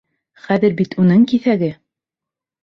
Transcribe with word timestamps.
Хәҙер 0.45 0.73
бит 0.79 0.97
уның 1.03 1.27
киҫәге! 1.33 1.71